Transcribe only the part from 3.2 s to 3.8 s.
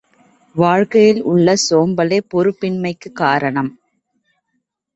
காரணம்.